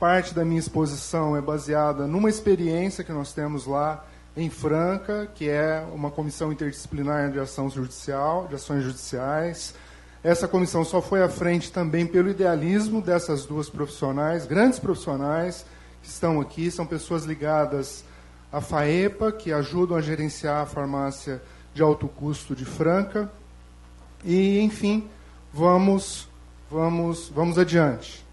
[0.00, 4.02] parte da minha exposição é baseada numa experiência que nós temos lá
[4.34, 9.74] em Franca, que é uma comissão interdisciplinar de ação judicial, de ações judiciais.
[10.24, 15.66] Essa comissão só foi à frente também pelo idealismo dessas duas profissionais, grandes profissionais
[16.02, 18.02] que estão aqui, são pessoas ligadas
[18.50, 21.42] à FAEPA, que ajudam a gerenciar a farmácia
[21.74, 23.30] de alto custo de Franca.
[24.24, 25.10] E, enfim,
[25.52, 26.26] vamos,
[26.70, 28.29] vamos, vamos adiante.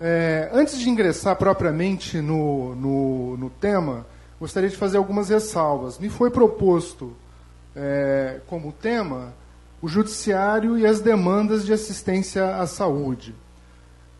[0.00, 4.06] É, antes de ingressar propriamente no, no, no, tema,
[4.38, 5.98] gostaria de fazer algumas ressalvas.
[5.98, 7.16] Me foi proposto
[7.74, 9.32] é, como tema
[9.82, 13.34] o judiciário e as demandas de assistência à saúde.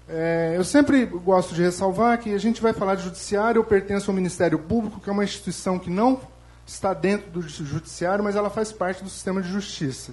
[0.08, 4.10] É, eu sempre gosto de ressalvar que a gente vai falar de judiciário, eu pertenço
[4.10, 6.20] ao Ministério Público, que é uma instituição que não
[6.66, 10.12] está dentro do judiciário, mas ela faz parte do sistema de justiça.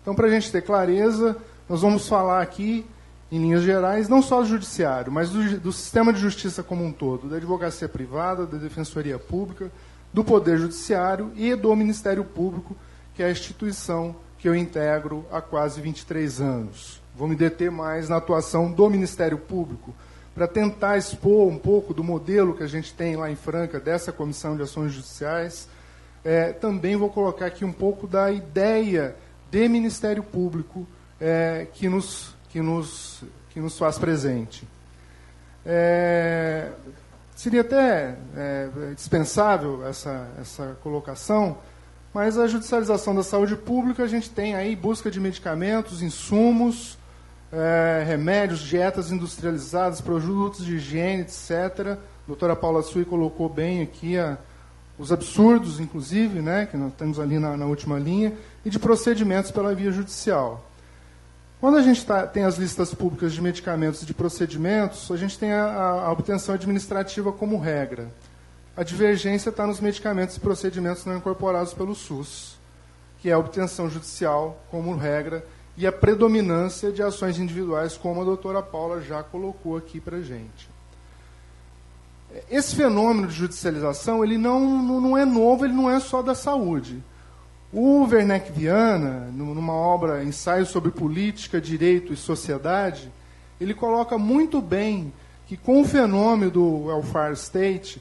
[0.00, 1.36] Então, para a gente ter clareza,
[1.68, 2.86] nós vamos falar aqui,
[3.30, 6.92] em linhas gerais, não só do judiciário, mas do, do sistema de justiça como um
[6.92, 9.70] todo, da advocacia privada, da defensoria pública,
[10.12, 12.76] do poder judiciário e do Ministério Público,
[13.14, 17.02] que é a instituição que eu integro há quase 23 anos.
[17.16, 19.94] Vou me deter mais na atuação do Ministério Público,
[20.34, 24.12] para tentar expor um pouco do modelo que a gente tem lá em Franca, dessa
[24.12, 25.68] Comissão de Ações Judiciais.
[26.24, 29.14] É, também vou colocar aqui um pouco da ideia
[29.50, 30.86] de Ministério Público
[31.20, 34.64] é, que, nos, que, nos, que nos faz presente.
[35.66, 36.70] É,
[37.34, 41.58] seria até é, dispensável essa, essa colocação,
[42.14, 46.96] mas a judicialização da saúde pública, a gente tem aí busca de medicamentos, insumos,
[47.52, 51.50] é, remédios, dietas industrializadas, produtos de higiene, etc.
[51.88, 54.38] A doutora Paula Sui colocou bem aqui a,
[54.96, 58.32] os absurdos, inclusive, né, que nós temos ali na, na última linha,
[58.64, 60.64] e de procedimentos pela via judicial.
[61.64, 65.38] Quando a gente tá, tem as listas públicas de medicamentos e de procedimentos, a gente
[65.38, 68.10] tem a, a obtenção administrativa como regra.
[68.76, 72.58] A divergência está nos medicamentos e procedimentos não incorporados pelo SUS,
[73.18, 75.42] que é a obtenção judicial como regra
[75.74, 80.22] e a predominância de ações individuais, como a doutora Paula já colocou aqui para a
[80.22, 80.68] gente.
[82.50, 84.60] Esse fenômeno de judicialização ele não,
[85.00, 87.02] não é novo, ele não é só da saúde.
[87.76, 93.10] O Werneck Viana, numa obra Ensaio sobre Política, Direito e Sociedade,
[93.60, 95.12] ele coloca muito bem
[95.48, 98.00] que com o fenômeno do welfare state,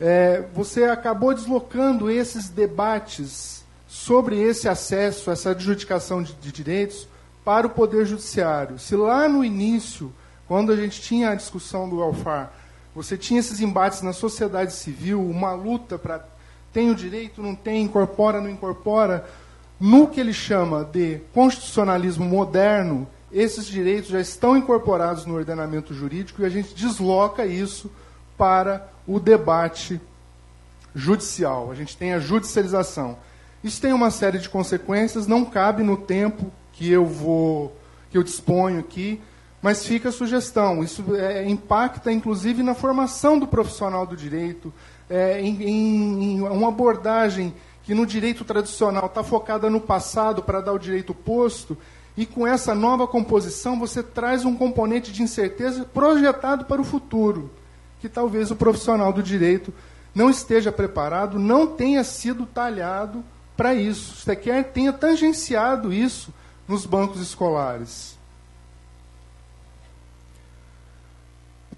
[0.00, 7.06] é, você acabou deslocando esses debates sobre esse acesso, essa adjudicação de, de direitos,
[7.44, 8.76] para o Poder Judiciário.
[8.76, 10.12] Se lá no início,
[10.48, 12.48] quando a gente tinha a discussão do welfare,
[12.92, 16.26] você tinha esses embates na sociedade civil, uma luta para
[16.72, 19.28] tem o direito, não tem, incorpora, não incorpora.
[19.78, 26.42] No que ele chama de constitucionalismo moderno, esses direitos já estão incorporados no ordenamento jurídico
[26.42, 27.90] e a gente desloca isso
[28.36, 30.00] para o debate
[30.94, 31.70] judicial.
[31.70, 33.16] A gente tem a judicialização.
[33.64, 37.76] Isso tem uma série de consequências, não cabe no tempo que eu vou
[38.10, 39.18] que eu disponho aqui,
[39.62, 40.84] mas fica a sugestão.
[40.84, 44.70] Isso é, impacta, inclusive, na formação do profissional do direito,
[45.12, 50.72] é, em, em, uma abordagem que no direito tradicional está focada no passado para dar
[50.72, 51.76] o direito posto,
[52.16, 57.50] e com essa nova composição você traz um componente de incerteza projetado para o futuro,
[58.00, 59.72] que talvez o profissional do direito
[60.14, 63.22] não esteja preparado, não tenha sido talhado
[63.54, 66.32] para isso, sequer tenha tangenciado isso
[66.66, 68.18] nos bancos escolares.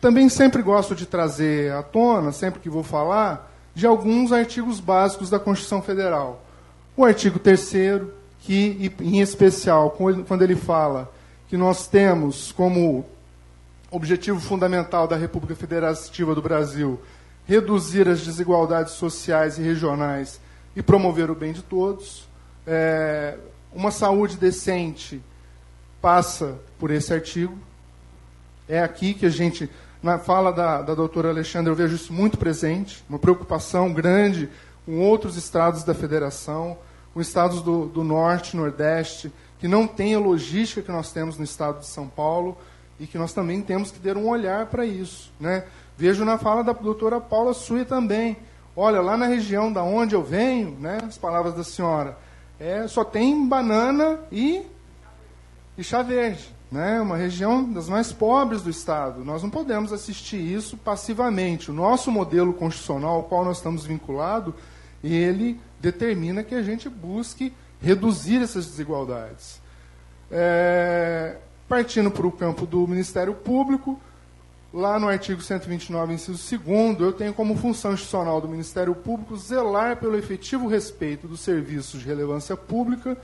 [0.04, 5.30] Também sempre gosto de trazer à tona, sempre que vou falar, de alguns artigos básicos
[5.30, 6.44] da Constituição Federal.
[6.94, 7.72] O artigo 3
[8.40, 11.10] que, em especial, quando ele fala
[11.48, 13.06] que nós temos como
[13.90, 17.00] objetivo fundamental da República Federativa do Brasil
[17.46, 20.38] reduzir as desigualdades sociais e regionais
[20.76, 22.28] e promover o bem de todos.
[22.66, 23.38] É,
[23.72, 25.22] uma saúde decente
[26.02, 27.56] passa por esse artigo.
[28.68, 29.70] É aqui que a gente,
[30.04, 34.50] na fala da, da doutora Alexandra, eu vejo isso muito presente, uma preocupação grande
[34.84, 36.76] com outros estados da federação,
[37.14, 41.44] com estados do, do norte, nordeste, que não têm a logística que nós temos no
[41.44, 42.54] estado de São Paulo
[43.00, 45.32] e que nós também temos que ter um olhar para isso.
[45.40, 45.64] Né?
[45.96, 48.36] Vejo na fala da doutora Paula Sui também.
[48.76, 52.18] Olha, lá na região da onde eu venho, né, as palavras da senhora,
[52.60, 54.66] é, só tem banana e,
[55.78, 56.54] e chá verde.
[56.74, 57.00] Né?
[57.00, 59.24] Uma região das mais pobres do Estado.
[59.24, 61.70] Nós não podemos assistir isso passivamente.
[61.70, 64.52] O nosso modelo constitucional, ao qual nós estamos vinculados,
[65.00, 69.60] ele determina que a gente busque reduzir essas desigualdades.
[70.32, 71.36] É,
[71.68, 74.00] partindo para o campo do Ministério Público,
[74.72, 79.98] lá no artigo 129, inciso 2, eu tenho como função institucional do Ministério Público zelar
[79.98, 83.16] pelo efetivo respeito dos serviços de relevância pública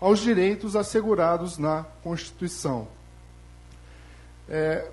[0.00, 2.95] aos direitos assegurados na Constituição.
[4.48, 4.86] É,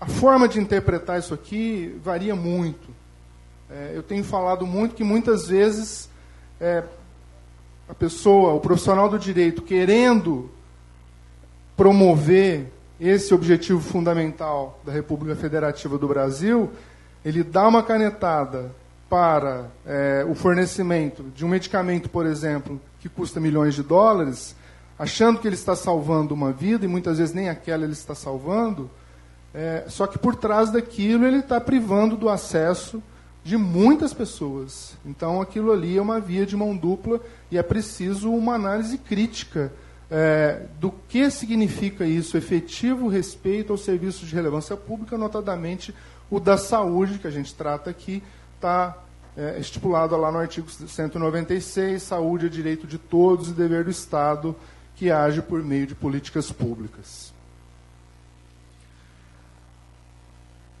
[0.00, 2.88] a forma de interpretar isso aqui varia muito.
[3.70, 6.08] É, eu tenho falado muito que muitas vezes
[6.60, 6.82] é,
[7.88, 10.50] a pessoa, o profissional do direito, querendo
[11.76, 16.70] promover esse objetivo fundamental da República Federativa do Brasil,
[17.24, 18.70] ele dá uma canetada
[19.08, 24.54] para é, o fornecimento de um medicamento, por exemplo, que custa milhões de dólares,
[24.98, 28.90] achando que ele está salvando uma vida, e muitas vezes nem aquela ele está salvando,
[29.52, 33.02] é, só que por trás daquilo ele está privando do acesso
[33.44, 34.96] de muitas pessoas.
[35.04, 37.20] Então aquilo ali é uma via de mão dupla
[37.50, 39.72] e é preciso uma análise crítica
[40.10, 45.94] é, do que significa isso, efetivo respeito aos serviços de relevância pública, notadamente
[46.30, 48.22] o da saúde, que a gente trata aqui,
[48.56, 48.96] está
[49.36, 54.54] é, estipulado lá no artigo 196, saúde é direito de todos e dever do Estado
[54.96, 57.32] que age por meio de políticas públicas.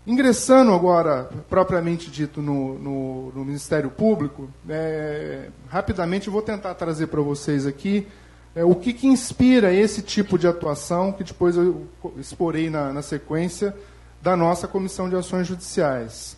[0.06, 7.06] Ingressando agora, propriamente dito, no, no, no Ministério Público, é, rapidamente eu vou tentar trazer
[7.06, 8.06] para vocês aqui
[8.54, 11.86] é, o que, que, inspira esse tipo de atuação, que depois eu
[12.18, 13.74] exporei na, na sequência
[14.20, 16.36] da nossa Comissão de Ações Judiciais.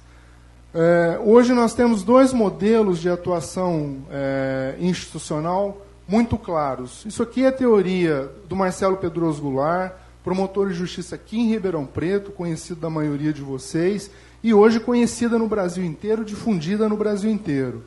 [0.73, 7.05] É, hoje nós temos dois modelos de atuação é, institucional muito claros.
[7.05, 9.93] Isso aqui é teoria do Marcelo Pedroso Goulart,
[10.23, 14.11] promotor de justiça aqui em Ribeirão Preto, conhecido da maioria de vocês,
[14.43, 17.85] e hoje conhecida no Brasil inteiro, difundida no Brasil inteiro.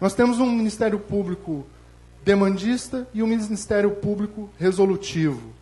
[0.00, 1.64] Nós temos um Ministério Público
[2.24, 5.52] demandista e um Ministério Público resolutivo.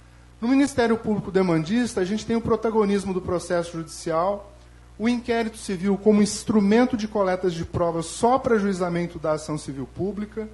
[0.41, 4.53] No Ministério Público demandista, a gente tem o protagonismo do processo judicial,
[4.99, 9.89] o inquérito civil como instrumento de coletas de provas só para juizamento da ação civil
[9.95, 10.49] pública,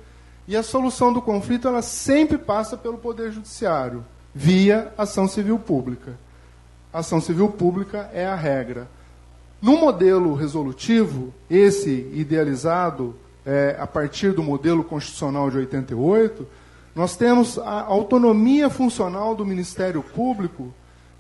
[0.49, 4.03] e a solução do conflito ela sempre passa pelo Poder Judiciário
[4.35, 6.19] via ação civil pública.
[6.91, 8.89] ação civil pública é a regra.
[9.61, 13.15] No modelo resolutivo, esse idealizado
[13.45, 16.47] é, a partir do modelo constitucional de 88,
[16.95, 20.73] nós temos a autonomia funcional do Ministério Público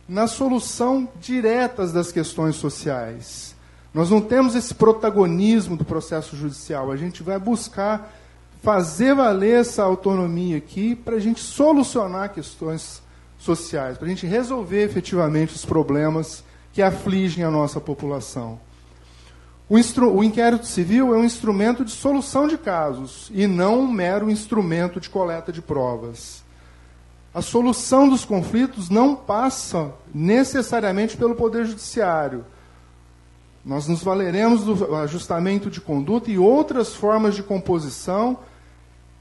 [0.08, 3.54] na solução diretas das questões sociais.
[3.92, 6.90] Nós não temos esse protagonismo do processo judicial.
[6.90, 8.10] A gente vai buscar
[8.62, 13.02] fazer valer essa autonomia aqui para a gente solucionar questões
[13.38, 18.58] sociais, para a gente resolver efetivamente os problemas que afligem a nossa população.
[19.68, 24.30] O, o, inquérito civil é um instrumento de solução de casos e não um mero
[24.30, 26.42] instrumento de coleta de provas.
[27.34, 32.44] A solução dos conflitos não passa necessariamente pelo Poder Judiciário.
[33.64, 38.38] Nós nos valeremos do ajustamento de conduta e outras formas de composição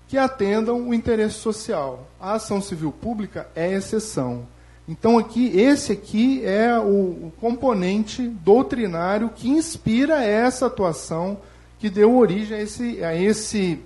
[0.07, 2.07] que atendam o interesse social.
[2.19, 4.47] A ação civil pública é exceção.
[4.87, 11.37] Então aqui esse aqui é o, o, componente doutrinário que inspira essa atuação
[11.77, 13.79] que deu origem a esse, a esse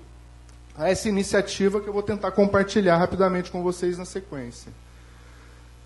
[0.77, 4.71] a essa iniciativa que eu vou tentar compartilhar rapidamente com vocês na sequência.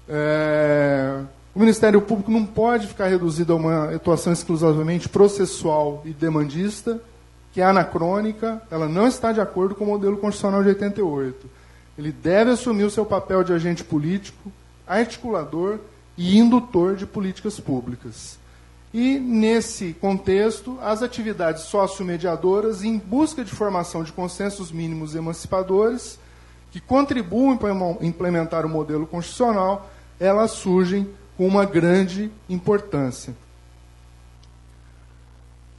[0.08, 1.22] É,
[1.56, 7.02] o Ministério Público não pode ficar reduzido a uma atuação exclusivamente processual e demandista,
[7.56, 11.50] que é anacrônica, ela não está de acordo com o modelo constitucional de 88.
[11.98, 14.52] Ele deve assumir o seu papel de agente político,
[14.86, 15.80] articulador
[16.18, 18.38] e indutor de políticas públicas.
[18.94, 26.20] E, nesse contexto, as atividades sócio-mediadoras, em busca de formação de consensos mínimos emancipadores,
[26.74, 27.72] que contribuem para
[28.02, 31.08] implementar o modelo constitucional, elas surgem
[31.38, 33.34] com uma grande importância.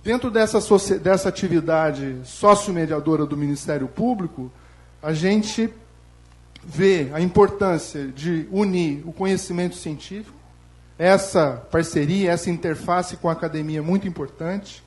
[0.07, 0.61] Dentro dessa,
[1.01, 4.53] dessa atividade sócio-mediadora do Ministério Público,
[5.03, 5.69] a gente
[6.65, 10.39] vê a importância de unir o conhecimento científico,
[10.97, 14.81] essa parceria, essa interface com a academia é muito importante.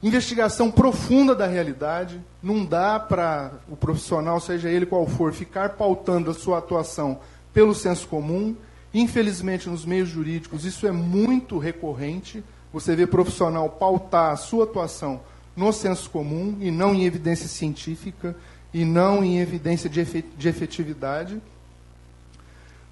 [0.00, 2.20] Investigação profunda da realidade.
[2.40, 7.18] Não dá para o profissional, seja ele qual for, ficar pautando a sua atuação
[7.52, 8.54] pelo senso comum.
[8.94, 12.44] Infelizmente, nos meios jurídicos, isso é muito recorrente.
[12.72, 15.20] Você vê profissional pautar a sua atuação
[15.56, 18.36] no senso comum e não em evidência científica
[18.72, 21.40] e não em evidência de efetividade.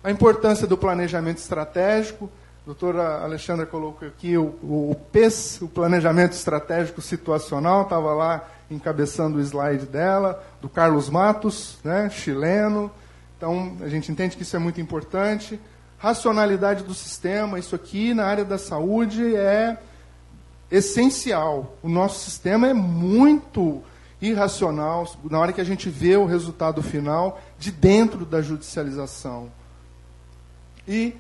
[0.03, 2.31] A importância do planejamento estratégico.
[2.63, 9.39] A doutora Alexandra colocou aqui o, o, PES, o Planejamento Estratégico Situacional, estava lá encabeçando
[9.39, 12.91] o slide dela, do Carlos Matos, né, chileno.
[13.37, 15.59] Então, a gente entende que isso é muito importante.
[15.99, 17.59] Racionalidade do sistema.
[17.59, 19.79] Isso aqui na área da saúde é
[20.71, 21.77] essencial.
[21.83, 23.83] O nosso sistema é muito
[24.21, 29.51] irracional na hora que a gente vê o resultado final de dentro da judicialização.
[30.87, 31.15] E,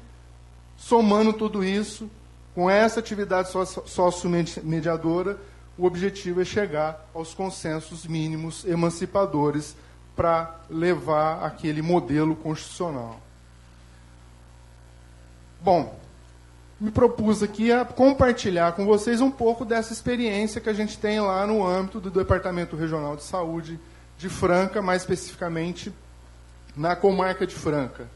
[0.76, 2.10] somando tudo isso,
[2.54, 3.50] com essa atividade
[3.86, 5.38] sócio-mediadora,
[5.76, 9.76] o objetivo é chegar aos consensos mínimos emancipadores
[10.16, 13.20] para levar aquele modelo constitucional.
[15.60, 15.98] Bom,
[16.80, 21.20] me propus aqui a compartilhar com vocês um pouco dessa experiência que a gente tem
[21.20, 23.80] lá no âmbito do Departamento Regional de Saúde
[24.16, 25.92] de Franca, mais especificamente
[26.76, 28.06] na comarca de Franca.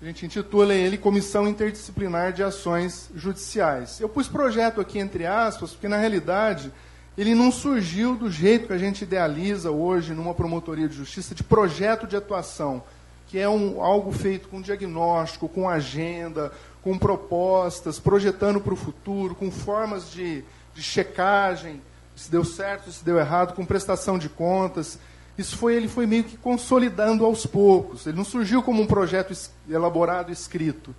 [0.00, 4.00] A gente intitula ele Comissão Interdisciplinar de Ações Judiciais.
[4.00, 6.72] Eu pus projeto aqui entre aspas, porque na realidade
[7.18, 11.44] ele não surgiu do jeito que a gente idealiza hoje numa promotoria de justiça de
[11.44, 12.82] projeto de atuação,
[13.30, 16.50] que é um, algo feito com diagnóstico, com agenda,
[16.82, 20.42] com propostas, projetando para o futuro, com formas de,
[20.74, 21.80] de checagem,
[22.16, 24.98] se deu certo, se deu errado, com prestação de contas.
[25.38, 28.04] Isso foi ele foi meio que consolidando aos poucos.
[28.04, 29.32] Ele não surgiu como um projeto
[29.68, 30.92] elaborado, escrito.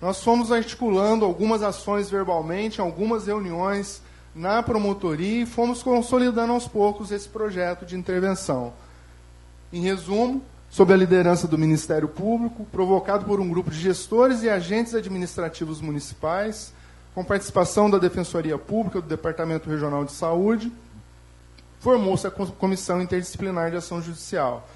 [0.00, 4.00] Nós fomos articulando algumas ações verbalmente, algumas reuniões
[4.32, 8.72] na promotoria e fomos consolidando aos poucos esse projeto de intervenção.
[9.72, 14.48] Em resumo, sob a liderança do Ministério Público, provocado por um grupo de gestores e
[14.48, 16.72] agentes administrativos municipais,
[17.14, 20.72] com participação da Defensoria Pública, do Departamento Regional de Saúde,
[21.78, 24.66] formou-se a Comissão Interdisciplinar de Ação Judicial.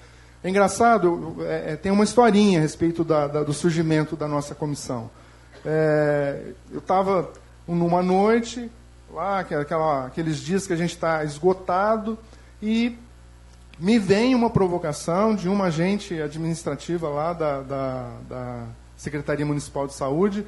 [0.45, 4.55] É engraçado, é, é, tem uma historinha a respeito da, da, do surgimento da nossa
[4.55, 5.09] comissão.
[5.65, 7.33] É, eu estava
[7.67, 8.71] numa noite,
[9.11, 12.19] lá, aquela, aqueles dias que a gente está esgotado,
[12.61, 12.99] e
[13.79, 18.65] me vem uma provocação de uma agente administrativa lá da, da, da
[18.97, 20.47] Secretaria Municipal de Saúde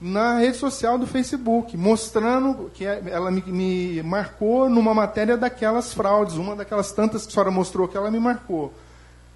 [0.00, 5.94] na rede social do Facebook, mostrando que é, ela me, me, marcou numa matéria daquelas
[5.94, 8.74] fraudes, uma daquelas tantas que a senhora mostrou que ela me marcou.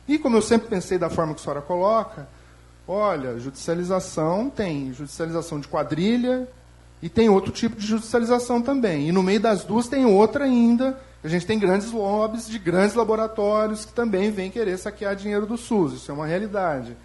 [0.06, 2.28] E como eu sempre pensei da forma que a senhora coloca,
[2.86, 6.46] olha, judicialização tem judicialização de quadrilha
[7.00, 9.08] e tem outro tipo de judicialização também.
[9.08, 12.94] E no meio das duas tem outra ainda, a gente tem grandes lobbies de grandes
[12.94, 15.94] laboratórios que também vêm querer saquear dinheiro do SUS.
[15.94, 16.96] Isso é uma realidade.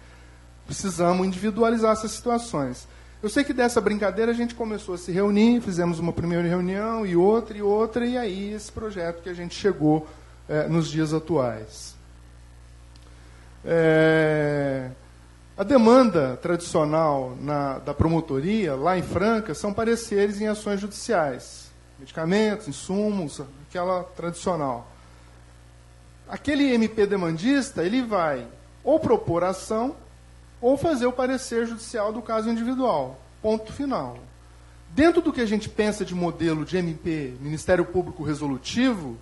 [0.64, 2.88] Precisamos individualizar essas situações.
[3.22, 7.04] Eu sei que dessa brincadeira a gente começou a se reunir, fizemos uma primeira reunião
[7.04, 10.06] e outra e outra, e aí esse projeto que a gente chegou
[10.48, 11.94] é, nos dias atuais.
[13.64, 14.90] É,
[15.58, 21.70] a demanda tradicional na, da promotoria, lá em Franca, são pareceres em ações judiciais.
[21.98, 24.90] Medicamentos, insumos, aquela tradicional.
[26.28, 28.46] Aquele MP demandista, ele vai
[28.82, 29.94] ou propor ação
[30.60, 33.20] ou fazer o parecer judicial do caso individual.
[33.42, 34.18] Ponto final.
[34.90, 39.18] Dentro do que a gente pensa de modelo de MP, Ministério Público Resolutivo,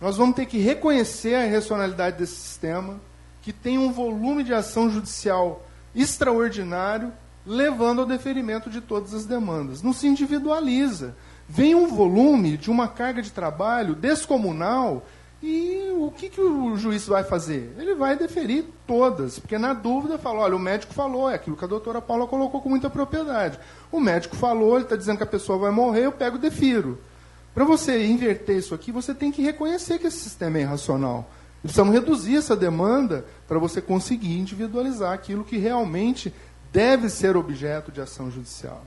[0.00, 3.00] nós vamos ter que reconhecer a irracionalidade desse sistema,
[3.42, 7.12] que tem um volume de ação judicial extraordinário,
[7.44, 9.82] levando ao deferimento de todas as demandas.
[9.82, 11.16] Não se individualiza
[11.48, 15.06] vem um volume de uma carga de trabalho descomunal
[15.42, 17.74] e o que, que o juiz vai fazer?
[17.78, 21.64] Ele vai deferir todas, porque na dúvida fala, olha, o médico falou, é aquilo que
[21.64, 23.58] a doutora Paula colocou com muita propriedade.
[23.92, 26.98] O médico falou, ele está dizendo que a pessoa vai morrer, eu pego e defiro.
[27.54, 31.30] Para você inverter isso aqui, você tem que reconhecer que esse sistema é irracional.
[31.62, 36.32] Precisamos reduzir essa demanda para você conseguir individualizar aquilo que realmente
[36.72, 38.82] deve ser objeto de ação judicial.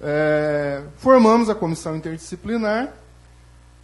[0.00, 2.92] É, formamos a comissão interdisciplinar.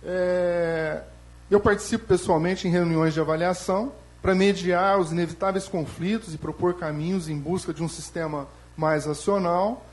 [0.03, 1.03] É,
[1.51, 3.93] eu participo pessoalmente em reuniões de avaliação
[4.23, 9.87] para mediar os inevitáveis conflitos e propor caminhos em busca de um sistema mais racional.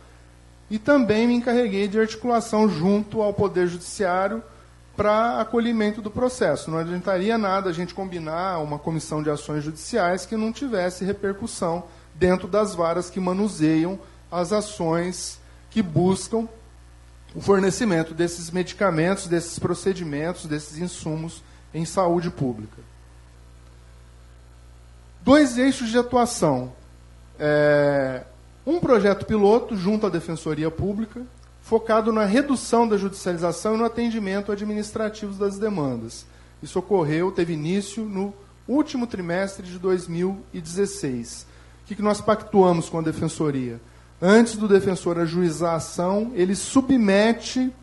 [0.69, 4.41] E também me encarreguei de articulação junto ao Poder Judiciário
[4.95, 6.71] para acolhimento do processo.
[6.71, 11.83] Não adiantaria nada a gente combinar uma comissão de ações judiciais que não tivesse repercussão
[12.15, 13.99] dentro das varas que manuseiam
[14.31, 15.39] as ações
[15.73, 16.47] que buscam
[17.33, 22.77] o fornecimento desses medicamentos, desses procedimentos, desses insumos em saúde pública.
[25.23, 26.73] Dois eixos de atuação.
[27.39, 28.23] É,
[28.67, 31.23] um projeto piloto junto à Defensoria Pública,
[31.63, 36.23] focado na redução da judicialização e no atendimento administrativo das demandas.
[36.61, 38.31] Isso ocorreu, teve início no
[38.67, 41.47] último trimestre de 2016.
[41.81, 43.81] O que nós pactuamos com a Defensoria?
[44.25, 47.73] Antes do defensor ajuizar a ação, ele submete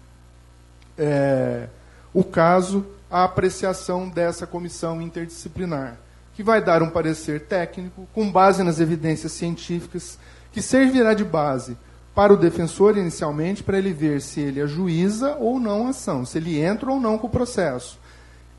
[0.96, 1.68] é,
[2.14, 5.98] o caso à apreciação dessa comissão interdisciplinar,
[6.34, 10.18] que vai dar um parecer técnico com base nas evidências científicas,
[10.50, 11.76] que servirá de base
[12.14, 16.38] para o defensor inicialmente para ele ver se ele ajuiza ou não a ação, se
[16.38, 17.98] ele entra ou não com o processo.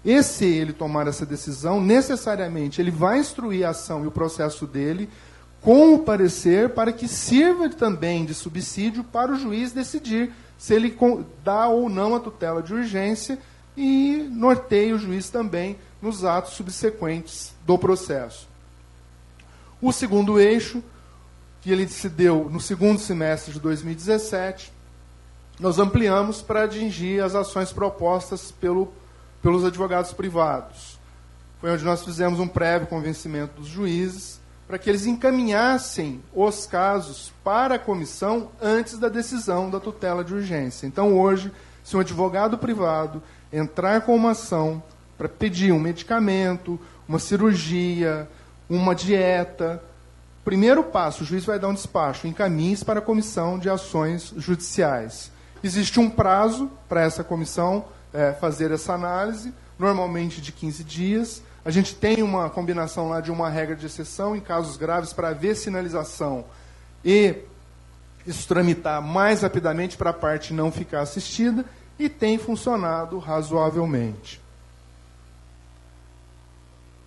[0.06, 4.68] E se ele tomar essa decisão, necessariamente ele vai instruir a ação e o processo
[4.68, 5.10] dele
[5.62, 10.98] com o parecer para que sirva também de subsídio para o juiz decidir se ele
[11.44, 13.38] dá ou não a tutela de urgência
[13.78, 18.50] e norteia o juiz também nos atos subsequentes do processo.
[19.80, 20.84] O segundo eixo,
[21.62, 24.74] que ele se deu no segundo semestre de 2017,
[25.60, 28.92] nós ampliamos para atingir as ações propostas pelo,
[29.44, 31.00] pelos advogados privados.
[31.60, 34.41] Foi onde nós fizemos um prévio convencimento dos juízes
[34.72, 40.34] para que eles encaminhassem os casos para a comissão antes da decisão da tutela de
[40.34, 40.88] urgência.
[40.88, 41.52] Então, hoje,
[41.84, 44.82] se um advogado privado entrar com uma ação
[45.18, 48.30] para pedir um medicamento, uma cirurgia,
[48.70, 49.84] uma dieta,
[50.46, 55.34] primeiro passo, o juiz vai dar um despacho, encaminhe para a comissão de ações judiciais.
[55.62, 61.44] Existe um prazo para essa comissão é, fazer essa análise, normalmente de 15 dias.
[61.64, 65.32] A gente tem uma combinação lá de uma regra de exceção em casos graves para
[65.32, 66.46] ver sinalização
[67.06, 67.36] e
[68.26, 71.66] isso tramitar mais rapidamente para a parte não ficar assistida
[71.98, 74.42] e tem funcionado razoavelmente.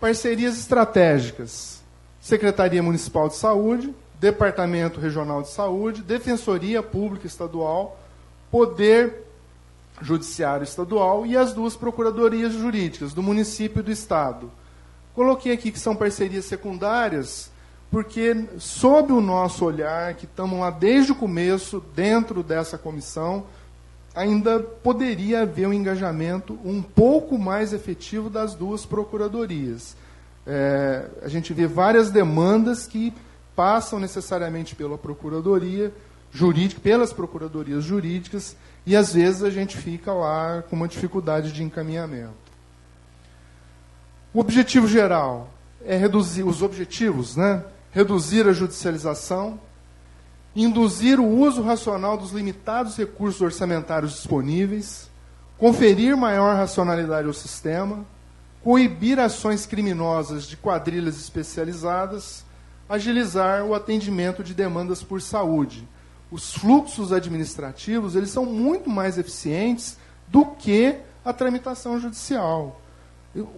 [0.01, 1.83] Parcerias estratégicas.
[2.21, 8.01] Secretaria Municipal de Saúde, Departamento Regional de Saúde, Defensoria Pública Estadual,
[8.51, 9.25] Poder
[10.01, 14.51] Judiciário Estadual e as duas procuradorias jurídicas do município e do estado.
[15.15, 17.51] Coloquei aqui que são parcerias secundárias,
[17.91, 23.47] porque sob o nosso olhar, que estamos lá desde o começo, dentro dessa comissão,
[24.15, 29.97] ainda poderia haver um engajamento um pouco mais efetivo das duas procuradorias.
[30.47, 33.13] É, a gente vê várias demandas que
[33.57, 35.93] passam necessariamente pela procuradoria
[36.35, 41.63] jurídica, pelas procuradorias jurídicas, e às vezes a gente fica lá com uma dificuldade de
[41.63, 42.35] encaminhamento.
[44.35, 45.49] O objetivo geral
[45.87, 47.65] é reduzir os objetivos, né?
[47.93, 49.61] Reduzir a judicialização,
[50.57, 55.09] induzir o uso racional dos limitados recursos orçamentários disponíveis,
[55.57, 58.05] conferir maior racionalidade ao sistema,
[58.61, 62.45] coibir ações criminosas de quadrilhas especializadas,
[62.89, 65.87] agilizar o atendimento de demandas por saúde,
[66.35, 72.81] os fluxos administrativos eles são muito mais eficientes do que a tramitação judicial.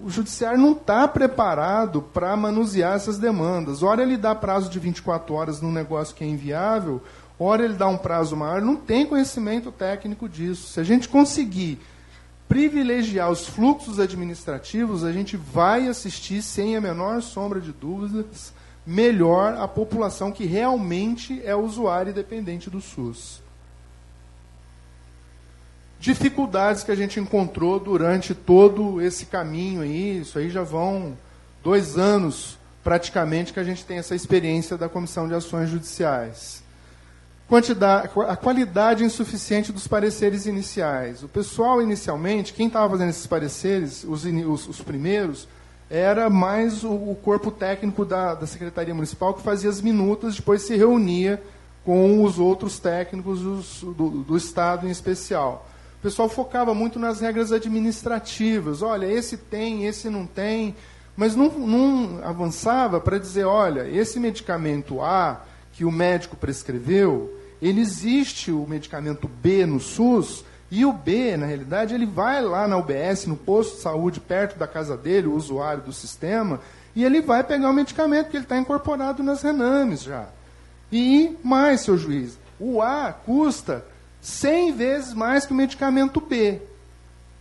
[0.05, 3.83] O judiciário não está preparado para manusear essas demandas.
[3.83, 7.03] Ora ele dá prazo de 24 horas num negócio que é inviável,
[7.41, 10.71] ora ele dá um prazo maior, não tem conhecimento técnico disso.
[10.71, 11.81] Se a gente conseguir
[12.47, 18.53] privilegiar os fluxos administrativos, a gente vai assistir, sem a menor sombra de dúvidas,
[18.87, 23.43] melhor a população que realmente é usuária e dependente do SUS.
[25.99, 31.17] Dificuldades que a gente encontrou durante todo esse caminho aí, isso aí já vão
[31.65, 36.63] dois anos praticamente que a gente tem essa experiência da Comissão de Ações Judiciais.
[37.49, 41.23] Quantidade, a qualidade insuficiente dos pareceres iniciais.
[41.23, 45.49] O pessoal, inicialmente, quem estava fazendo esses pareceres, os, os, os primeiros,
[45.89, 50.63] era mais o, o corpo técnico da, da, Secretaria Municipal que fazia as minutas, depois
[50.63, 51.43] se reunia
[51.85, 55.69] com os outros técnicos os, do, do, Estado em especial.
[55.99, 58.83] O pessoal focava muito nas regras administrativas.
[58.83, 60.75] Olha, esse tem, esse não tem.
[61.17, 65.41] Mas não, não avançava para dizer, olha, esse medicamento A
[65.73, 71.47] que o médico prescreveu, ele existe o medicamento B no SUS, e o B, na
[71.47, 75.35] realidade, ele vai lá na UBS, no posto de saúde, perto da casa dele, o
[75.35, 76.61] usuário do sistema,
[76.95, 80.27] e ele vai pegar o medicamento, que ele está incorporado nas renames já.
[80.91, 83.85] E mais, seu juiz, o A custa
[84.21, 86.61] 100 vezes mais que o medicamento B.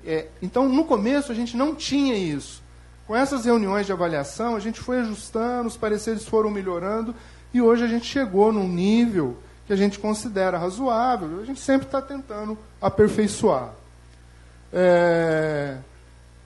[0.05, 2.61] É, então, no começo, a gente não tinha isso.
[3.07, 7.15] Com essas reuniões de avaliação, a gente foi ajustando, os pareceres foram melhorando,
[7.53, 11.87] e hoje a gente chegou num nível que a gente considera razoável, a gente sempre
[11.87, 13.73] está tentando aperfeiçoar.
[14.71, 15.77] É,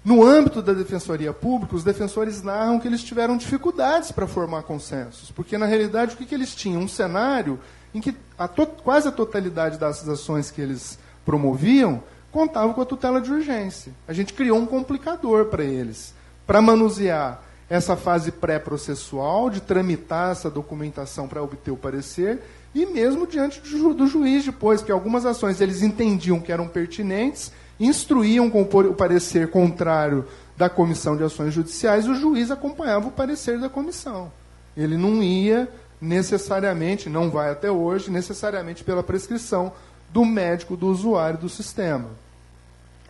[0.03, 5.31] no âmbito da defensoria pública, os defensores narram que eles tiveram dificuldades para formar consensos,
[5.31, 6.81] porque na realidade o que, que eles tinham?
[6.81, 7.59] Um cenário
[7.93, 12.01] em que a quase a totalidade das ações que eles promoviam
[12.31, 13.91] contava com a tutela de urgência.
[14.07, 16.13] A gente criou um complicador para eles,
[16.45, 22.41] para manusear essa fase pré-processual, de tramitar essa documentação para obter o parecer,
[22.73, 26.67] e mesmo diante do, ju do juiz depois, que algumas ações eles entendiam que eram
[26.67, 33.11] pertinentes, instruíam com o parecer contrário da Comissão de Ações Judiciais, o juiz acompanhava o
[33.11, 34.31] parecer da comissão.
[34.75, 35.69] Ele não ia
[36.01, 39.71] necessariamente, não vai até hoje, necessariamente pela prescrição
[40.11, 42.09] do médico, do usuário do sistema.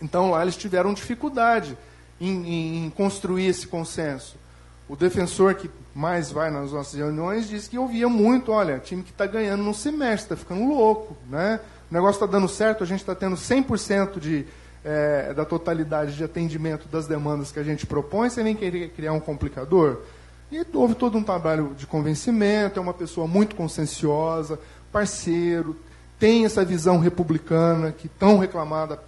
[0.01, 1.77] Então lá eles tiveram dificuldade
[2.19, 4.37] em, em, em construir esse consenso.
[4.89, 9.11] O defensor que mais vai nas nossas reuniões diz que ouvia muito, olha, time que
[9.11, 11.59] está ganhando não se mexe, está ficando louco, né?
[11.89, 14.47] O negócio está dando certo, a gente está tendo 100% de
[14.83, 19.13] é, da totalidade de atendimento das demandas que a gente propõe, você vem querer criar
[19.13, 19.97] um complicador?
[20.51, 24.59] E houve todo um trabalho de convencimento, é uma pessoa muito conscienciosa,
[24.91, 25.75] parceiro,
[26.17, 28.99] tem essa visão republicana que tão reclamada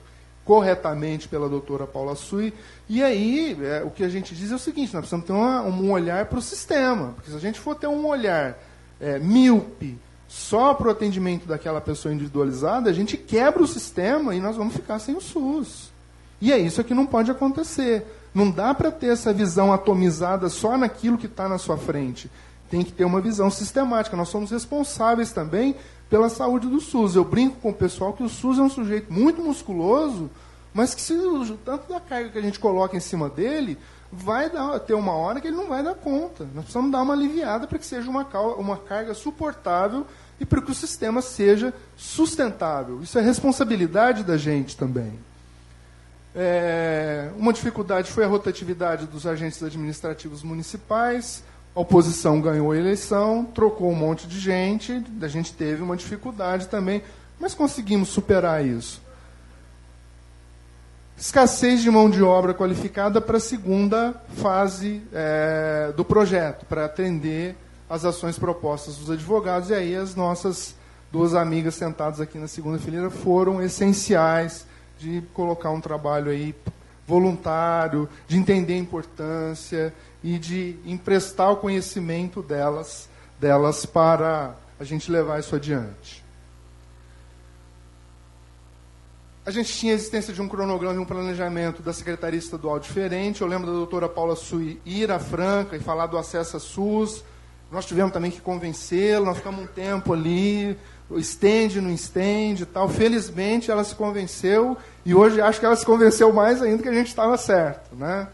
[0.45, 2.53] corretamente pela doutora Paula Sui.
[2.89, 5.61] E aí, é, o que a gente diz é o seguinte, nós precisamos ter uma,
[5.61, 8.57] um olhar para o sistema, porque se a gente for ter um olhar
[8.99, 14.39] é, míope, só para o atendimento daquela pessoa individualizada, a gente quebra o sistema e
[14.39, 15.91] nós vamos ficar sem o SUS.
[16.39, 18.05] E é isso que não pode acontecer.
[18.33, 22.31] Não dá para ter essa visão atomizada só naquilo que está na sua frente.
[22.71, 24.17] Tem que ter uma visão sistemática.
[24.17, 25.75] Nós somos responsáveis também
[26.09, 27.15] pela saúde do SUS.
[27.15, 30.29] Eu brinco com o pessoal que o SUS é um sujeito muito musculoso,
[30.73, 33.77] mas que se o tanto da carga que a gente coloca em cima dele,
[34.11, 36.45] vai dar, ter uma hora que ele não vai dar conta.
[36.55, 38.25] Nós precisamos dar uma aliviada para que seja uma,
[38.57, 40.07] uma carga suportável
[40.39, 43.01] e para que o sistema seja sustentável.
[43.01, 45.19] Isso é responsabilidade da gente também.
[46.33, 51.43] É, uma dificuldade foi a rotatividade dos agentes administrativos municipais.
[51.73, 56.67] A oposição ganhou a eleição, trocou um monte de gente, a gente teve uma dificuldade
[56.67, 57.01] também,
[57.39, 59.01] mas conseguimos superar isso.
[61.17, 67.55] Escassez de mão de obra qualificada para a segunda fase é, do projeto, para atender
[67.89, 70.75] as ações propostas dos advogados, e aí as nossas
[71.11, 74.65] duas amigas sentadas aqui na segunda fileira foram essenciais
[74.97, 76.53] de colocar um trabalho aí
[77.07, 85.11] voluntário, de entender a importância e de emprestar o conhecimento delas, delas para a gente
[85.11, 86.23] levar isso adiante.
[89.43, 93.41] A gente tinha a existência de um cronograma e um planejamento da Secretaria Estadual diferente.
[93.41, 97.23] Eu lembro da doutora Paula Sui ir à Franca e falar do acesso a SUS,
[97.71, 100.77] nós tivemos também que convencê-lo, nós ficamos um tempo ali,
[101.11, 102.89] estende, não estende e tal.
[102.89, 106.93] Felizmente ela se convenceu e hoje acho que ela se convenceu mais ainda que a
[106.93, 107.95] gente estava certo.
[107.95, 108.27] Né?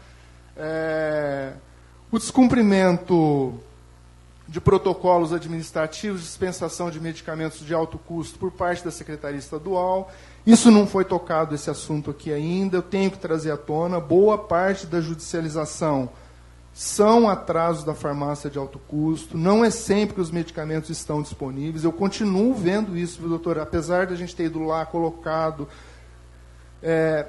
[0.56, 1.52] É,
[2.10, 3.54] o descumprimento
[4.48, 10.10] de protocolos administrativos, dispensação de medicamentos de alto custo por parte da Secretaria Estadual.
[10.46, 12.78] Isso não foi tocado, esse assunto aqui ainda.
[12.78, 14.00] Eu tenho que trazer à tona.
[14.00, 16.08] Boa parte da judicialização
[16.72, 21.82] são atrasos da farmácia de alto custo, não é sempre que os medicamentos estão disponíveis.
[21.82, 23.58] Eu continuo vendo isso, doutor?
[23.58, 25.68] Apesar de a gente ter ido lá colocado.
[26.80, 27.26] É,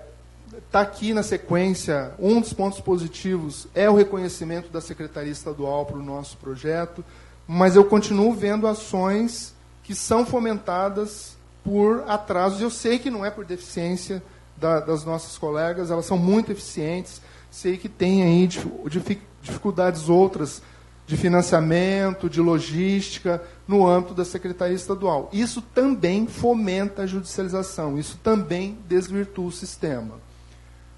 [0.72, 5.98] tá aqui na sequência, um dos pontos positivos é o reconhecimento da Secretaria Estadual para
[5.98, 7.04] o nosso projeto,
[7.48, 12.62] mas eu continuo vendo ações que são fomentadas por atrasos.
[12.62, 14.22] Eu sei que não é por deficiência
[14.56, 17.22] da, das nossas colegas, elas são muito eficientes.
[17.50, 18.48] Sei que tem aí
[19.42, 20.62] dificuldades outras
[21.08, 25.28] de financiamento, de logística, no âmbito da Secretaria Estadual.
[25.34, 30.29] Isso também fomenta a judicialização, isso também desvirtua o sistema.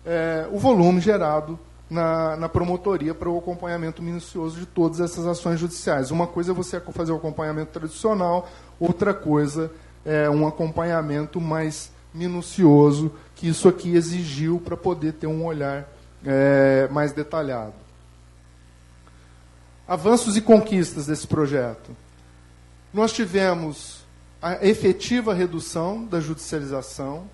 [0.05, 1.59] É, o volume gerado
[1.89, 6.09] na, na, promotoria para o acompanhamento minucioso de todas essas ações judiciais.
[6.09, 9.71] Uma coisa é você fazer o acompanhamento tradicional, outra coisa
[10.05, 15.87] é um acompanhamento mais minucioso, que isso aqui exigiu para poder ter um olhar
[16.25, 17.81] é, mais detalhado
[19.91, 21.91] avanços e conquistas desse projeto.
[22.93, 24.05] Nós tivemos
[24.41, 27.25] a efetiva redução da judicialização.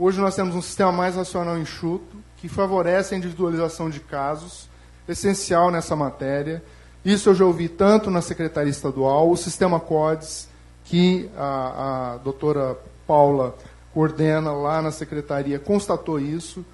[0.00, 4.68] Hoje nós temos um sistema mais racional e enxuto, que favorece a individualização de casos,
[5.08, 6.62] essencial nessa matéria.
[7.04, 10.48] Isso eu já ouvi tanto na Secretaria Estadual, o sistema CODES,
[10.84, 13.56] que a, a doutora Paula
[13.92, 16.64] coordena lá na Secretaria, constatou isso.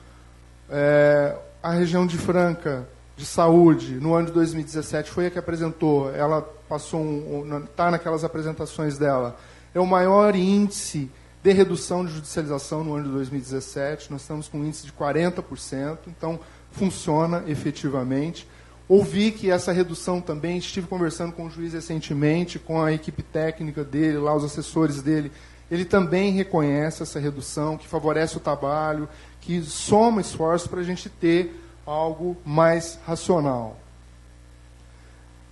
[0.69, 6.15] É, a região de Franca de saúde no ano de 2017 foi a que apresentou,
[6.15, 9.35] ela passou um, está naquelas apresentações dela,
[9.75, 11.11] é o maior índice
[11.45, 14.11] de redução de judicialização no ano de 2017.
[14.11, 18.49] Nós estamos com um índice de 40%, então funciona efetivamente.
[18.89, 23.85] Ouvi que essa redução também, estive conversando com o juiz recentemente, com a equipe técnica
[23.85, 25.31] dele, lá os assessores dele,
[25.71, 29.07] ele também reconhece essa redução, que favorece o trabalho,
[29.39, 33.79] que soma esforço para a gente ter algo mais racional.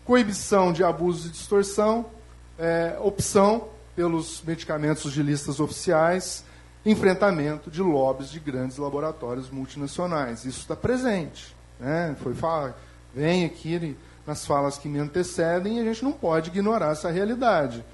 [0.06, 2.06] Coibição de abuso e distorção,
[2.58, 6.44] é, opção pelos medicamentos de listas oficiais.
[6.84, 10.44] enfrentamento de lobbies de grandes laboratórios multinacionais.
[10.44, 11.54] Isso está presente.
[11.78, 12.16] Né?
[12.20, 12.76] Foi falar,
[13.14, 17.84] vem aqui nas falas que me antecedem e a gente não pode ignorar essa realidade.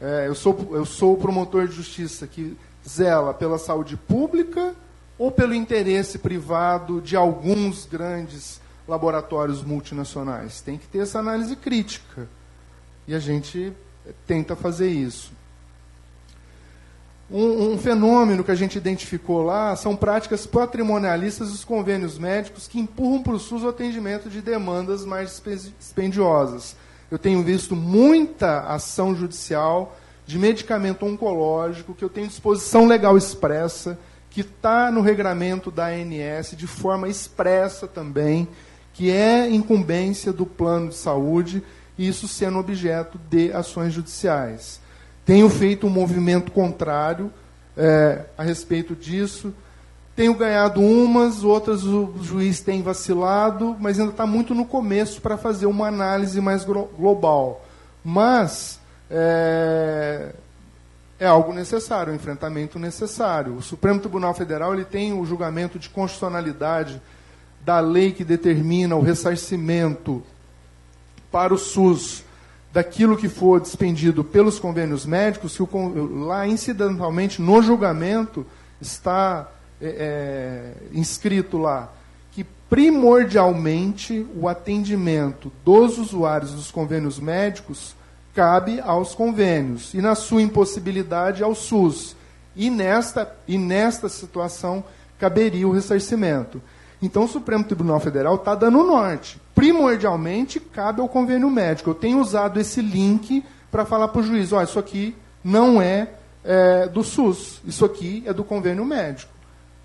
[0.00, 4.74] É, eu, sou, eu sou o promotor de justiça que zela pela saúde pública
[5.18, 10.60] ou pelo interesse privado de alguns grandes laboratórios multinacionais?
[10.60, 12.28] Tem que ter essa análise crítica.
[13.06, 13.72] E a gente
[14.26, 15.32] tenta fazer isso.
[17.30, 22.78] Um, um, fenômeno que a gente identificou lá são práticas patrimonialistas dos convênios médicos que
[22.78, 25.42] empurram para o SUS o atendimento de demandas mais
[25.78, 26.76] dispendiosas.
[27.10, 33.98] Eu tenho visto muita ação judicial de medicamento oncológico que eu tenho disposição legal expressa,
[34.30, 38.48] que está no regramento da ANS de forma expressa também,
[38.92, 41.62] que é incumbência do plano de saúde,
[41.96, 44.80] e isso sendo objeto de ações judiciais.
[45.24, 47.32] Tenho feito um movimento contrário
[47.76, 49.54] é, a respeito disso.
[50.14, 55.36] Tenho ganhado umas, outras o juiz tem vacilado, mas ainda está muito no começo para
[55.36, 57.64] fazer uma análise mais global.
[58.04, 58.78] Mas
[59.10, 60.34] é,
[61.18, 63.56] é algo necessário, um enfrentamento necessário.
[63.56, 67.00] O Supremo Tribunal Federal ele tem o julgamento de constitucionalidade
[67.64, 70.22] da lei que determina o ressarcimento
[71.32, 72.22] para o SUS
[72.74, 78.44] daquilo que for despendido pelos convênios médicos, que o, lá incidentalmente no julgamento
[78.80, 79.48] está
[79.80, 81.92] é, é, inscrito lá
[82.32, 87.94] que primordialmente o atendimento dos usuários dos convênios médicos
[88.34, 92.16] cabe aos convênios e na sua impossibilidade ao SUS.
[92.56, 94.82] E nesta, e nesta situação
[95.16, 96.60] caberia o ressarcimento.
[97.04, 101.90] Então o Supremo Tribunal Federal está dando o norte primordialmente cabe ao convênio médico.
[101.90, 106.10] Eu tenho usado esse link para falar para o juiz: ó, isso aqui não é,
[106.42, 109.32] é, do SUS, isso aqui é do convênio médico.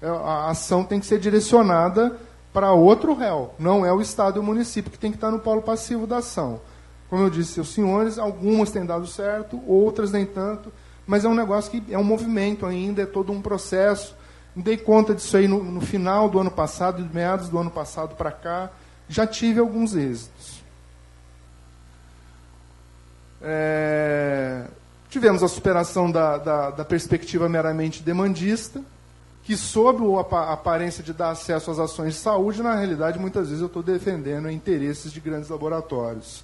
[0.01, 2.17] É, a ação tem que ser direcionada
[2.51, 5.39] para outro réu, não é o Estado e o município que tem que estar no
[5.39, 6.60] polo passivo da ação.
[7.08, 10.71] Como eu disse aos senhores, algumas têm dado certo, outras nem tanto,
[11.05, 14.15] mas é um negócio que é um movimento ainda, é todo um processo.
[14.55, 17.71] Me dei conta disso aí no, no final do ano passado, de meados do ano
[17.71, 18.69] passado para cá
[19.09, 20.63] já tive alguns êxitos.
[23.41, 24.65] É,
[25.09, 28.81] tivemos a superação da, da, da, perspectiva meramente demandista,
[29.43, 33.62] que, sob a aparência de dar acesso às ações de saúde, na realidade, muitas vezes
[33.62, 36.43] eu estou defendendo interesses de grandes laboratórios.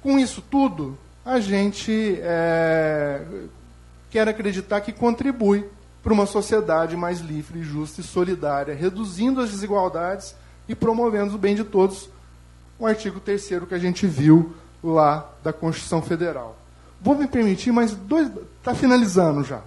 [0.00, 3.22] Com isso tudo, a gente é,
[4.10, 5.68] quer acreditar que contribui
[6.04, 10.36] para uma sociedade mais livre, justa e solidária, reduzindo as desigualdades
[10.68, 12.10] e promovendo o bem de todos,
[12.78, 16.58] o artigo 3 que a gente viu lá da Constituição Federal.
[17.00, 18.30] Vou me permitir mais dois.
[18.58, 19.62] Está finalizando já.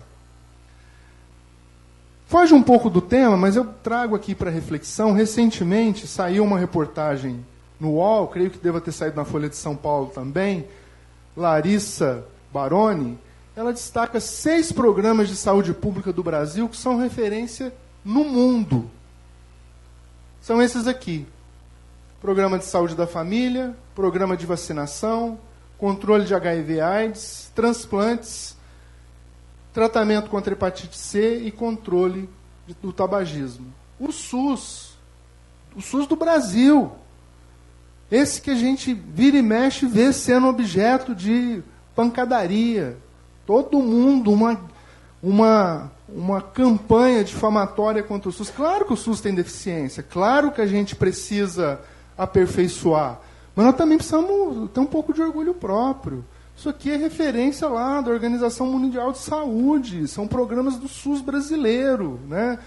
[2.27, 5.13] Foge um pouco do tema, mas eu trago aqui para reflexão.
[5.13, 7.43] Recentemente saiu uma reportagem
[7.79, 10.67] no UOL, creio que deva ter saído na Folha de São Paulo também.
[11.35, 13.17] Larissa Baroni,
[13.57, 17.73] ela destaca seis programas de saúde pública do Brasil que são referência
[18.05, 18.89] no mundo
[20.47, 21.27] são esses aqui:
[22.21, 25.37] Programa de Saúde da Família, Programa de Vacinação,
[25.77, 28.55] Controle de HIV/AIDS, Transplantes,
[29.73, 32.29] Tratamento contra hepatite C e Controle
[32.81, 33.73] do Tabagismo.
[33.99, 34.97] O SUS,
[35.75, 36.93] o SUS do Brasil,
[38.09, 41.61] esse que a gente vira e mexe vê sendo objeto de
[41.93, 42.97] pancadaria.
[43.47, 44.59] Todo mundo, uma,
[45.23, 48.49] uma uma campanha difamatória contra o SUS.
[48.49, 51.79] Claro que o SUS tem deficiência, claro que a gente precisa
[52.17, 53.19] aperfeiçoar,
[53.55, 56.23] mas nós também precisamos ter um pouco de orgulho próprio.
[56.55, 62.19] Isso aqui é referência lá da Organização Mundial de Saúde, são programas do SUS brasileiro.
[62.27, 62.57] Né?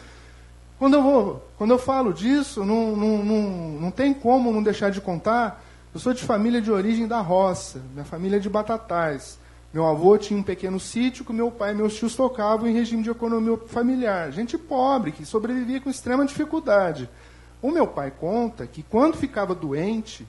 [0.78, 3.42] Quando, eu vou, quando eu falo disso, não, não, não,
[3.80, 5.64] não tem como não deixar de contar.
[5.92, 9.40] Eu sou de família de origem da roça, minha família é de Batatais.
[9.72, 13.04] Meu avô tinha um pequeno sítio que meu pai e meus tios tocavam em regime
[13.04, 14.32] de economia familiar.
[14.32, 17.08] Gente pobre, que sobrevivia com extrema dificuldade.
[17.62, 20.26] O meu pai conta que quando ficava doente,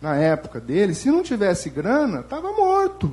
[0.00, 3.12] na época dele, se não tivesse grana, estava morto.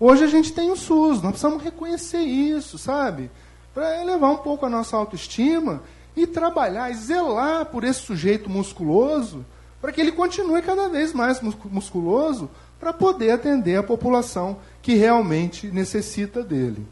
[0.00, 3.30] Hoje a gente tem o SUS, nós precisamos reconhecer isso, sabe?
[3.72, 5.80] Para elevar um pouco a nossa autoestima
[6.16, 9.44] e trabalhar e zelar por esse sujeito musculoso,
[9.80, 15.68] para que ele continue cada vez mais musculoso, para poder atender a população que realmente
[15.68, 16.86] necessita dele.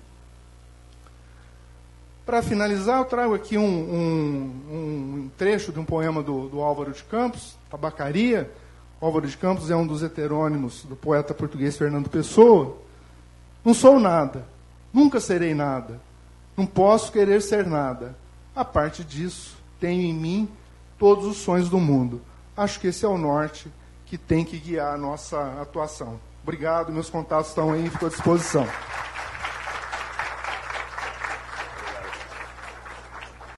[2.24, 6.92] Para finalizar, eu trago aqui um, um, um trecho de um poema do, do, Álvaro
[6.92, 8.50] de Campos, Tabacaria.
[8.98, 12.78] Álvaro de Campos é um dos heterônimos do poeta português Fernando Pessoa.
[13.62, 14.46] Não sou nada,
[14.92, 16.00] nunca serei nada.
[16.56, 18.16] Não posso querer ser nada.
[18.56, 20.48] A parte disso, tenho em mim
[20.98, 22.22] todos os sonhos do mundo.
[22.56, 23.70] Acho que esse é o norte
[24.14, 26.20] que tem que guiar a nossa atuação.
[26.44, 28.64] Obrigado, meus contatos estão aí, fico à disposição.